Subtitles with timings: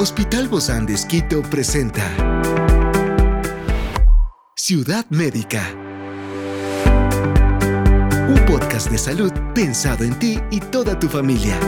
[0.00, 2.04] Hospital Bozán de Esquito presenta
[4.54, 5.74] Ciudad Médica.
[8.28, 11.58] Un podcast de salud pensado en ti y toda tu familia.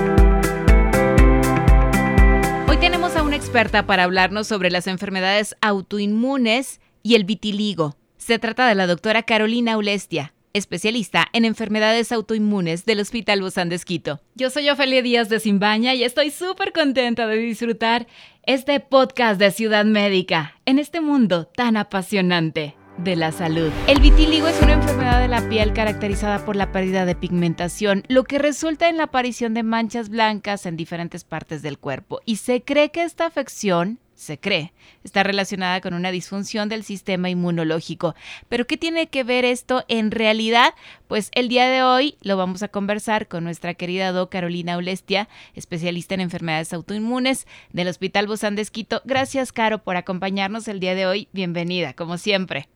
[2.68, 7.96] Hoy tenemos a una experta para hablarnos sobre las enfermedades autoinmunes y el vitiligo.
[8.16, 13.76] Se trata de la doctora Carolina Ulestia especialista en enfermedades autoinmunes del Hospital Bozán de
[13.76, 14.20] Esquito.
[14.34, 18.06] Yo soy Ofelia Díaz de Simbaña y estoy súper contenta de disfrutar
[18.44, 23.70] este podcast de Ciudad Médica en este mundo tan apasionante de la salud.
[23.86, 28.24] El vitiligo es una enfermedad de la piel caracterizada por la pérdida de pigmentación, lo
[28.24, 32.20] que resulta en la aparición de manchas blancas en diferentes partes del cuerpo.
[32.24, 37.30] Y se cree que esta afección se cree, está relacionada con una disfunción del sistema
[37.30, 38.14] inmunológico.
[38.50, 40.74] Pero ¿qué tiene que ver esto en realidad?
[41.08, 45.30] Pues el día de hoy lo vamos a conversar con nuestra querida Do Carolina Ulestia,
[45.54, 49.00] especialista en enfermedades autoinmunes del Hospital Bozán de Esquito.
[49.06, 51.28] Gracias, Caro, por acompañarnos el día de hoy.
[51.32, 52.68] Bienvenida, como siempre.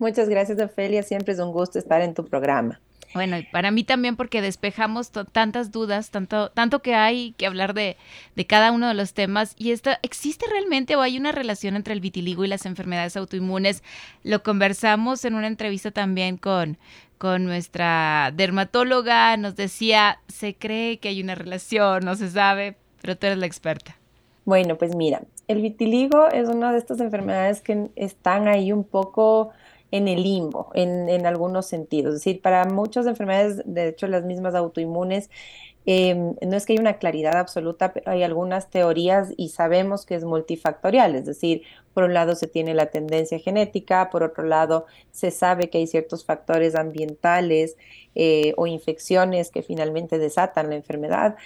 [0.00, 1.04] Muchas gracias, Ofelia.
[1.04, 2.80] Siempre es un gusto estar en tu programa.
[3.12, 7.74] Bueno, y para mí también porque despejamos tantas dudas, tanto, tanto que hay que hablar
[7.74, 7.96] de,
[8.36, 9.54] de, cada uno de los temas.
[9.58, 13.82] Y esto, ¿existe realmente o hay una relación entre el vitiligo y las enfermedades autoinmunes?
[14.22, 16.78] Lo conversamos en una entrevista también con,
[17.18, 19.36] con nuestra dermatóloga.
[19.36, 23.46] Nos decía, se cree que hay una relación, no se sabe, pero tú eres la
[23.46, 23.96] experta.
[24.44, 29.50] Bueno, pues mira, el vitiligo es una de estas enfermedades que están ahí un poco
[29.90, 32.14] en el limbo, en, algunos sentidos.
[32.14, 35.30] Es decir, para muchas enfermedades, de hecho las mismas autoinmunes,
[35.86, 40.14] em, no es que haya una claridad absoluta, pero hay algunas teorías y sabemos que
[40.14, 41.62] es multifactorial, es decir,
[41.94, 45.86] por un lado se tiene la tendencia genética, por otro lado se sabe que hay
[45.86, 47.76] ciertos factores ambientales
[48.14, 51.36] eh, o infecciones que finalmente desatan la enfermedad,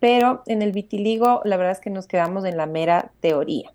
[0.00, 3.72] pero en el vitiligo la verdad es que nos quedamos en la mera teoría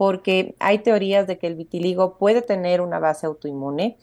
[0.00, 3.98] porque hay teorías de que el vitiligo puede tener una base autoinmune,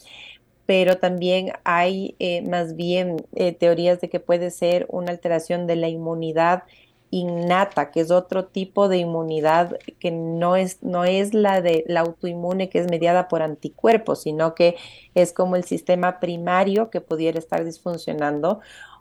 [0.68, 5.76] pero también hay eh, más bien eh, teorías de que puede ser una alteración de
[5.76, 6.66] la inmunidad
[7.10, 12.02] innata, que es otro tipo de inmunidad que no es, no es la de la
[12.02, 14.76] autoinmune que es mediada por anticuerpos, sino que
[15.16, 18.60] es como el sistema primario que pudiera estar disfuncionando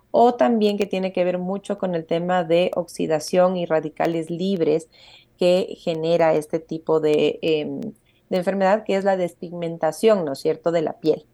[0.09, 4.89] o también que tiene que ver mucho con el tema de oxidación y radicales libres
[5.37, 10.81] que genera este tipo em, de, enfermedad, que es la despigmentación, ¿no es cierto?, de
[10.81, 11.25] la piel.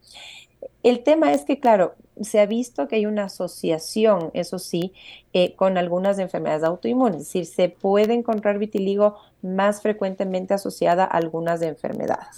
[0.84, 4.94] El tema es que, claro, se ha visto que hay una asociación, eso sí,
[5.34, 11.08] eh, con algunas enfermedades autoinmunes, es decir, se puede encontrar vitiligo más frecuentemente asociada a
[11.08, 12.38] algunas enfermedades.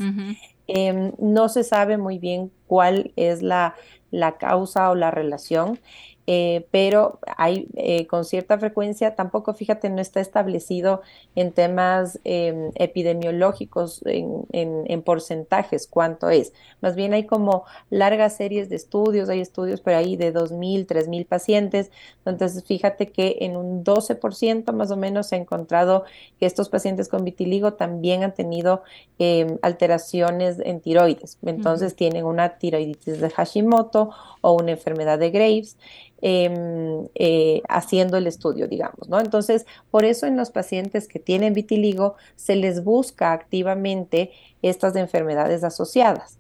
[0.68, 3.76] Em, no se sabe muy bien cuál es la,
[4.12, 5.80] la causa o la relación.
[6.28, 11.02] Eh, pero hay eh, con cierta frecuencia, tampoco fíjate, no está establecido
[11.36, 16.54] en temas em, epidemiológicos, en, en, porcentajes, cuánto es.
[16.82, 21.28] Más bien hay como largas series de estudios, hay estudios por ahí de 2.000, 3.000
[21.28, 21.92] pacientes,
[22.26, 26.06] entonces fíjate que en un 12% más o menos se ha encontrado
[26.40, 28.82] que estos pacientes con vitiligo también han tenido
[29.20, 34.10] em, alteraciones en tiroides, entonces tienen una tiroiditis de Hashimoto
[34.42, 35.78] o una enfermedad de Graves.
[36.22, 39.20] Em, eh, haciendo el estudio, digamos, ¿no?
[39.20, 44.32] Entonces, por eso en los pacientes que tienen vitiligo se les busca activamente
[44.62, 46.40] estas enfermedades asociadas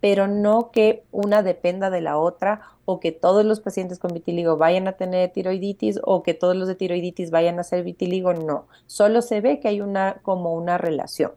[0.00, 4.56] pero no que una dependa de la otra o que todos los pacientes con vitiligo
[4.56, 8.66] vayan a tener tiroiditis o que todos los de tiroiditis vayan a ser vitiligo, no,
[8.86, 11.32] solo se ve que hay una como una relación.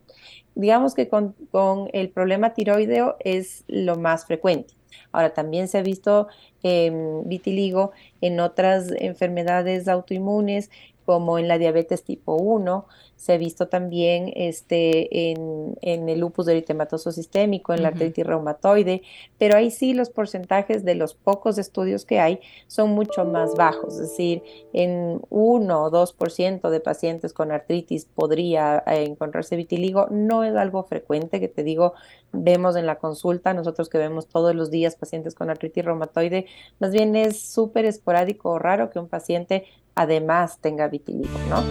[0.55, 4.78] Digamos que con, con el problema tiroideo es lo más frecuente.
[5.11, 6.27] Ahora, también se ha visto
[6.63, 7.91] em, vitiligo
[8.21, 10.69] en otras enfermedades autoinmunes,
[11.09, 17.11] como en la diabetes tipo 1, se ha visto también este, en, el lupus eritematoso
[17.11, 19.01] sistémico, en la artritis reumatoide,
[19.39, 23.95] pero ahí sí los porcentajes de los pocos estudios que hay son mucho más bajos,
[23.95, 30.43] es decir, en 1 o 2% de pacientes con artritis podría eh, encontrarse vitiligo, no
[30.43, 31.95] es algo frecuente que te digo,
[32.31, 36.45] vemos en la consulta, nosotros que vemos todos los días pacientes con artritis reumatoide,
[36.77, 39.65] más bien es súper esporádico o raro que un paciente
[39.99, 41.61] además tenga vitiligo, ¿no?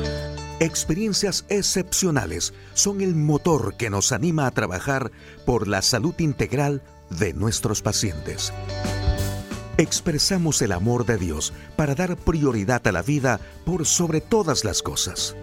[0.61, 5.11] Experiencias excepcionales son el motor que nos anima a trabajar
[5.47, 8.53] por la salud integral de nuestros pacientes.
[9.79, 14.83] Expresamos el amor de Dios para dar prioridad a la vida por sobre todas las
[14.83, 15.35] cosas.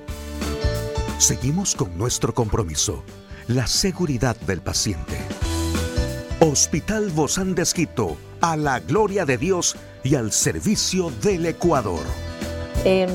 [1.18, 3.04] Seguimos con nuestro compromiso,
[3.48, 5.18] la seguridad del paciente.
[6.40, 12.04] Hospital Bozán de Esquito, a la gloria de Dios y al servicio del Ecuador.
[12.86, 13.10] Em,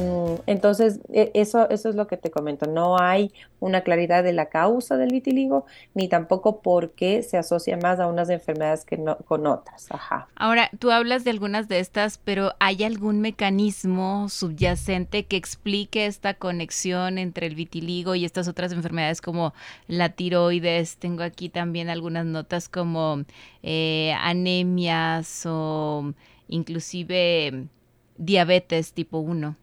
[0.47, 2.67] Entonces, e, eso, eso es lo que te comento.
[2.67, 5.65] No hay una claridad de la causa del vitiligo,
[5.95, 9.87] ni tampoco por qué se asocia más a unas enfermedades que no, con otras.
[9.91, 10.29] Ajá.
[10.35, 16.35] Ahora, tú hablas de algunas de estas, pero ¿hay algún mecanismo subyacente que explique esta
[16.35, 19.55] conexión entre el vitiligo y estas otras enfermedades como
[19.87, 20.97] la tiroides?
[20.97, 23.25] Tengo aquí también algunas notas como
[23.63, 26.13] eh, anemias o
[26.49, 27.69] inclusive
[28.17, 29.57] diabetes tipo 1.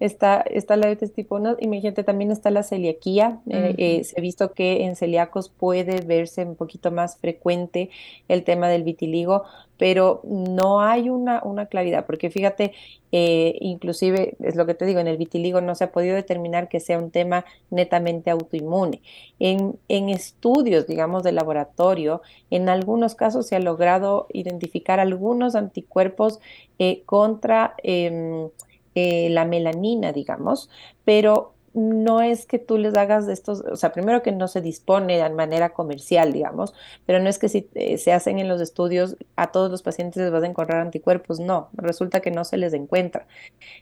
[0.00, 3.40] Está, está la diabetes tipo 1, imagínate, también está la celiaquía.
[3.48, 7.90] Eh, eh, se ha visto que en celíacos puede verse un poquito más frecuente
[8.28, 9.44] el tema del vitiligo,
[9.76, 12.72] pero no hay una, una claridad, porque fíjate,
[13.12, 16.68] eh, inclusive es lo que te digo, en el vitiligo no se ha podido determinar
[16.68, 19.02] que sea un tema netamente autoinmune.
[19.38, 26.40] En, en estudios, digamos, de laboratorio, en algunos casos se ha logrado identificar algunos anticuerpos
[27.06, 27.74] contra
[28.94, 30.70] em, la melanina, digamos,
[31.04, 35.20] pero no es que tú les hagas estos, o sea, primero que no se dispone
[35.20, 36.72] de manera comercial, digamos,
[37.04, 40.22] pero no es que si eh, se hacen en los estudios a todos los pacientes
[40.22, 43.26] les vas a encontrar anticuerpos, no, resulta que no se les encuentra.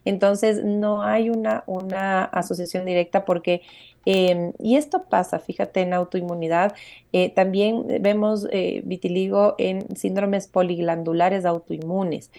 [0.06, 3.60] Entonces, no hay una, una asociación directa porque
[4.04, 6.74] Em, y esto pasa, fíjate, en autoinmunidad.
[7.12, 12.30] Eh, también vemos eh, vitiligo en síndromes poliglandulares autoinmunes.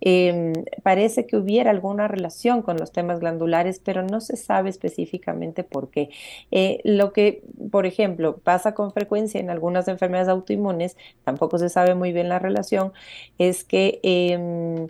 [0.00, 0.52] Em,
[0.82, 5.90] parece que hubiera alguna relación con los temas glandulares, pero no se sabe específicamente por
[5.90, 6.10] qué.
[6.50, 11.94] Eh, lo que, por ejemplo, pasa con frecuencia en algunas enfermedades autoinmunes, tampoco se sabe
[11.94, 12.92] muy bien la relación,
[13.38, 14.88] es que em,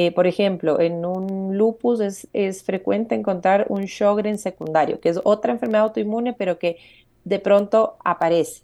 [0.00, 1.98] eh, por ejemplo, en un lupus
[2.32, 6.76] es, frecuente encontrar un Sjogren secundario, que es otra enfermedad autoinmune, pero que
[7.24, 8.62] de pronto aparece.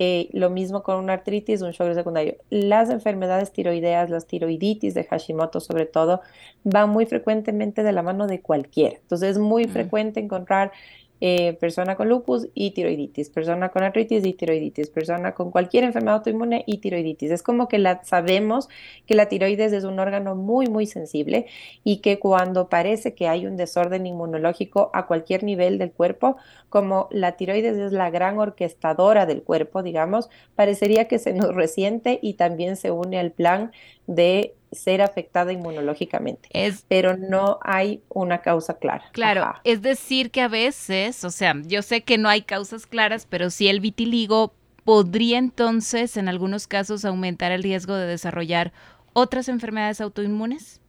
[0.00, 2.38] Eh, lo mismo con una artritis, un Sjogren secundario.
[2.50, 6.22] Las enfermedades tiroideas, las tiroiditis de Hashimoto sobre todo,
[6.64, 8.96] van muy frecuentemente de la mano de cualquiera.
[8.96, 10.72] Entonces es muy frecuente encontrar
[11.20, 16.16] eh, persona con lupus y tiroiditis, persona con artritis y tiroiditis, persona con cualquier enfermedad
[16.16, 17.30] autoinmune y tiroiditis.
[17.30, 18.68] Es como que la, sabemos
[19.06, 21.46] que la tiroides es un órgano muy, muy sensible
[21.82, 26.36] y que cuando parece que hay un desorden inmunológico a cualquier nivel del cuerpo,
[26.68, 32.18] como la tiroides es la gran orquestadora del cuerpo, digamos, parecería que se nos resiente
[32.20, 33.72] y también se une al plan
[34.06, 36.48] de ser afectada inmunológicamente,
[36.88, 39.04] pero no hay una causa clara.
[39.12, 43.26] Claro, es decir que a veces, o sea, yo sé que no hay causas claras,
[43.28, 44.52] pero si el vitiligo
[44.84, 48.72] podría entonces en algunos casos aumentar el riesgo de desarrollar
[49.12, 50.80] otras enfermedades autoinmunes.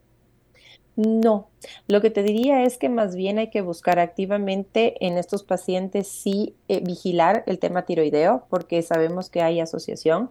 [0.96, 1.50] No,
[1.88, 6.08] lo que te diría es que más bien hay que buscar activamente en estos pacientes
[6.08, 10.30] sí eh, vigilar el tema tiroideo, porque sabemos que hay asociación.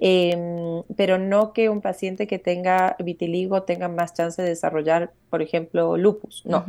[0.00, 5.42] Em, pero no que un paciente que tenga vitiligo tenga más chance de desarrollar, por
[5.42, 6.64] ejemplo, lupus, no.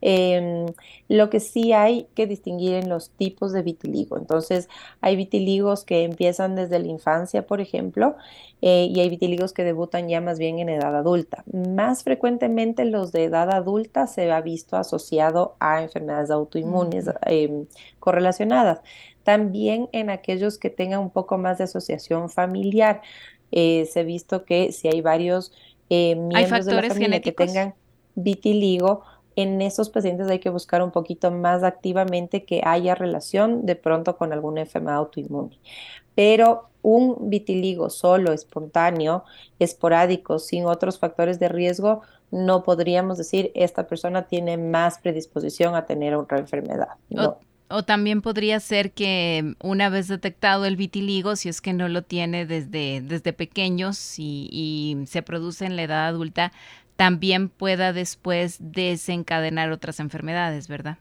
[0.00, 0.66] Em,
[1.08, 4.18] lo que sí hay que distinguir en los tipos de vitiligo.
[4.18, 4.68] Entonces,
[5.00, 8.16] hay vitiligos que empiezan desde la infancia, por ejemplo,
[8.62, 11.44] eh, y hay vitiligos que debutan ya más bien en edad adulta.
[11.52, 17.66] Más frecuentemente los de edad adulta se ha visto asociado a enfermedades autoinmunes em,
[18.00, 18.80] correlacionadas
[19.26, 23.02] también en aquellos que tengan un poco más de asociación familiar.
[23.50, 25.52] Eh, se ha visto que si hay varios
[25.90, 27.74] eh, miembros de la familia que tengan
[28.14, 29.02] vitiligo,
[29.34, 34.16] en esos pacientes hay que buscar un poquito más activamente que haya relación de pronto
[34.16, 35.58] con alguna enfermedad autoinmune.
[36.14, 39.24] Pero un vitiligo solo, espontáneo,
[39.58, 45.84] esporádico, sin otros factores de riesgo, no podríamos decir esta persona tiene más predisposición a
[45.84, 46.90] tener otra enfermedad.
[47.10, 47.38] No.
[47.68, 52.02] O también podría ser que una vez detectado el vitiligo, si es que no lo
[52.02, 56.52] tiene desde, desde pequeños y, y se produce en la edad adulta,
[56.96, 60.98] también pueda después desencadenar otras enfermedades, ¿verdad?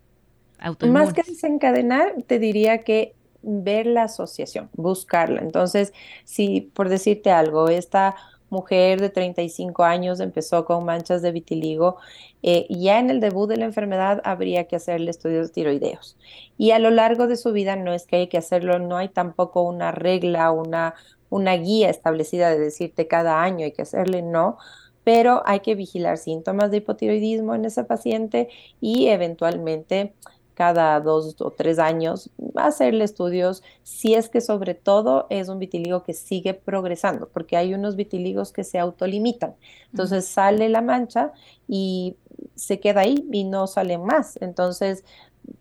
[0.87, 5.41] Más que desencadenar, te diría que ver la asociación, buscarla.
[5.41, 5.93] Entonces,
[6.23, 8.15] si por decirte algo, esta
[8.49, 11.97] mujer de 35 años empezó con manchas de vitiligo,
[12.43, 16.17] eh, ya en el debut de la enfermedad habría que hacerle estudios tiroideos.
[16.57, 19.09] Y a lo largo de su vida no es que hay que hacerlo, no hay
[19.09, 20.95] tampoco una regla, una,
[21.29, 24.57] una guía establecida de decirte cada año hay que hacerle, no,
[25.03, 28.49] pero hay que vigilar síntomas de hipotiroidismo en ese paciente
[28.81, 30.13] y eventualmente
[30.55, 36.03] cada dos o tres años, hacerle estudios si es que sobre todo es un vitiligo
[36.03, 39.55] que sigue progresando, porque hay unos vitiligos que se autolimitan.
[39.91, 41.33] Entonces sale la mancha
[41.67, 42.15] y
[42.55, 44.37] se queda ahí y no sale más.
[44.41, 45.03] Entonces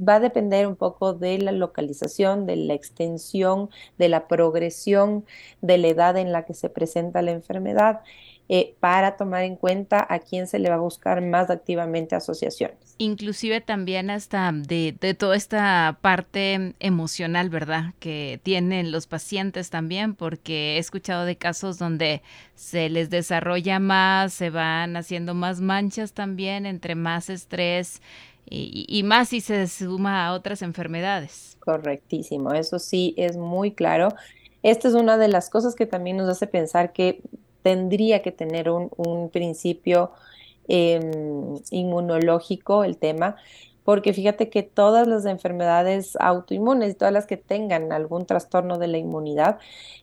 [0.06, 5.24] va a depender un poco de la localización, de la extensión, de la progresión,
[5.60, 8.00] de la edad en la que se presenta la enfermedad.
[8.48, 12.94] Eh, para tomar en cuenta a quién se le va a buscar más activamente asociaciones.
[12.98, 17.94] Inclusive también hasta de, de toda esta parte emocional, ¿verdad?
[18.00, 22.22] Que tienen los pacientes también, porque he escuchado de casos donde
[22.54, 28.02] se les desarrolla más, se van haciendo más manchas también, entre más estrés
[28.48, 31.56] y, y más si se suma a otras enfermedades.
[31.60, 34.10] Correctísimo, eso sí es muy claro.
[34.62, 37.22] Esta es una de las cosas que también nos hace pensar que
[37.64, 40.12] tendría que tener un, principio
[40.68, 43.36] em, inmunológico el tema,
[43.84, 48.98] porque fíjate que todas las enfermedades autoinmunes todas las que tengan algún trastorno de la
[48.98, 49.58] inmunidad,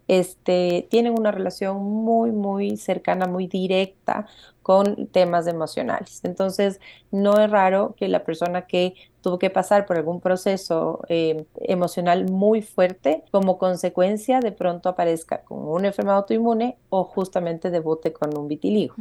[0.08, 4.28] este, tienen una relación muy, muy cercana, muy directa
[4.64, 6.22] con temas emocionales.
[6.24, 6.80] Entonces,
[7.12, 12.30] no es raro que la persona que tuvo que pasar por algún proceso eh, emocional
[12.30, 18.36] muy fuerte, como consecuencia de pronto aparezca con una enfermedad autoinmune o justamente debute con
[18.38, 18.96] un vitiligo.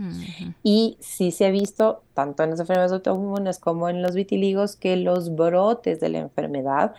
[0.62, 4.97] Y sí se ha visto, tanto en las enfermedades autoinmunes como en los vitiligos, que
[4.97, 6.95] los brotes de la enfermedad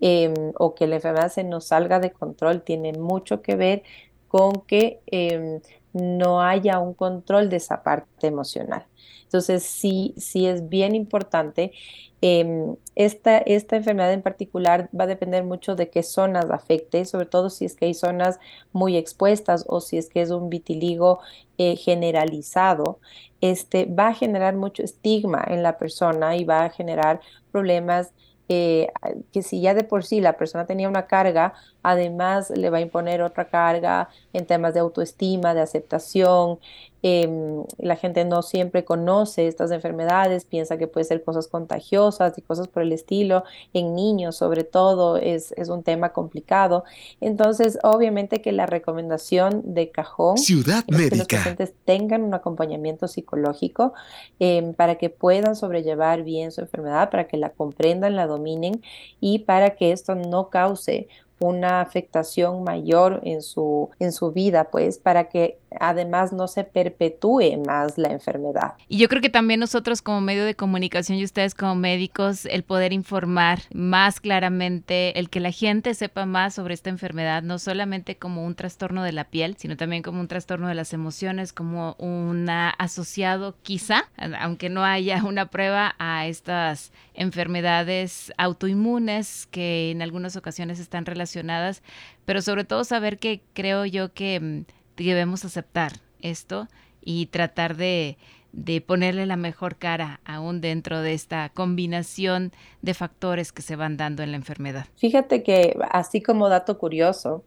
[0.00, 3.82] em, o que la enfermedad se nos salga de control tiene mucho que ver
[4.26, 5.60] con que em,
[5.94, 8.84] no haya un control de esa parte emocional.
[9.22, 11.72] Entonces, sí, sí es bien importante.
[12.20, 17.26] Em, esta, esta enfermedad en particular va a depender mucho de qué zonas afecte, sobre
[17.26, 18.38] todo si es que hay zonas
[18.72, 21.20] muy expuestas o si es que es un vitiligo
[21.58, 23.00] eh, generalizado.
[23.40, 27.20] Este, va a generar mucho estigma en la persona y va a generar
[27.52, 28.12] problemas
[28.48, 28.88] eh,
[29.32, 32.80] que si ya de por sí la persona tenía una carga, además le va a
[32.82, 36.58] imponer otra carga en temas de autoestima, de aceptación,
[37.06, 42.40] Em, la gente no siempre conoce estas enfermedades, piensa que puede ser cosas contagiosas y
[42.40, 43.44] cosas por el estilo.
[43.74, 46.84] En niños, sobre todo, es, es un tema complicado.
[47.20, 51.10] Entonces, obviamente que la recomendación de cajón Ciudad es Médica.
[51.10, 53.92] que los pacientes tengan un acompañamiento psicológico
[54.38, 58.80] em, para que puedan sobrellevar bien su enfermedad, para que la comprendan, la dominen
[59.20, 61.08] y para que esto no cause
[61.38, 67.62] una afectación mayor en su, en su vida, pues para que además no se perpetúe
[67.66, 68.74] más la enfermedad.
[68.88, 72.62] Y yo creo que también nosotros como medio de comunicación y ustedes como médicos, el
[72.62, 78.16] poder informar más claramente, el que la gente sepa más sobre esta enfermedad, no solamente
[78.16, 81.94] como un trastorno de la piel, sino también como un trastorno de las emociones, como
[81.98, 84.04] un asociado quizá,
[84.40, 91.23] aunque no haya una prueba a estas enfermedades autoinmunes que en algunas ocasiones están relacionadas,
[92.24, 94.64] pero sobre todo saber que creo yo que mm,
[94.96, 96.68] debemos aceptar esto
[97.00, 98.16] y tratar de,
[98.86, 102.52] ponerle la mejor cara aún dentro de esta combinación
[102.82, 104.86] de factores que se van dando en la enfermedad.
[104.96, 107.44] Fíjate que así como dato curioso,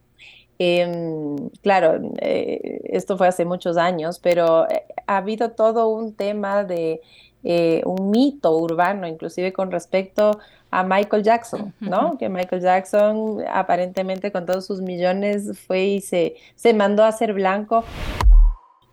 [0.60, 6.63] em, claro, eh, esto fue hace muchos años, pero eh, ha habido todo un tema
[6.63, 7.01] de
[7.43, 10.39] eh, un mito urbano, inclusive con respecto
[10.71, 12.17] a Michael Jackson, ¿no?
[12.17, 17.33] Que Michael Jackson aparentemente con todos sus millones fue y se, se mandó a ser
[17.33, 17.83] blanco.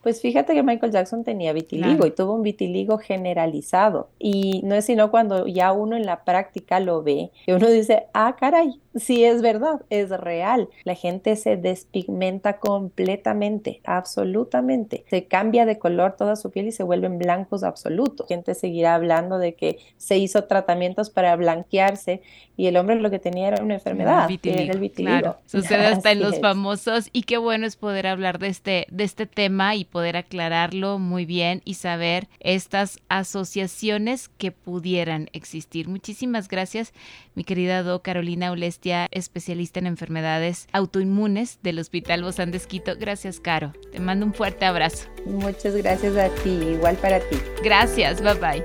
[0.04, 4.10] Pues fíjate que Michael Jackson tenía vitiligo y tuvo un vitiligo generalizado.
[4.18, 8.04] Y no es sino cuando ya uno en la práctica lo ve, que uno dice,
[8.12, 10.68] ah, caray, sí es verdad, es real.
[10.84, 15.04] La gente se despigmenta completamente, absolutamente.
[15.08, 18.26] Se cambia de color toda su piel y se vuelven blancos absolutos.
[18.28, 22.20] La gente seguirá hablando de que se hizo tratamientos para blanquearse
[22.56, 25.18] y el hombre lo que tenía era una enfermedad, vitiligo, el vitiligo.
[25.18, 25.38] Claro.
[25.46, 29.26] Sucede hasta en los famosos y qué bueno es poder hablar de este, de este
[29.26, 35.86] tema y poder aclararlo muy bien y saber estas asociaciones que pudieran existir.
[35.86, 36.92] Muchísimas gracias,
[37.36, 42.94] mi querida Do Carolina Ulestia, especialista en enfermedades autoinmunes del Hospital Bozán de Esquito.
[42.98, 43.72] Gracias, Caro.
[43.92, 45.06] Te mando un fuerte abrazo.
[45.26, 47.36] Muchas gracias a ti, igual para ti.
[47.62, 48.64] Gracias, bye bye.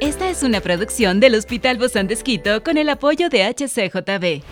[0.00, 4.42] Esta es una producción del Hospital Bozán de Esquito con el apoyo de HCJB.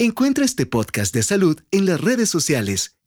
[0.00, 2.98] Encuentra este podcast de salud en las redes sociales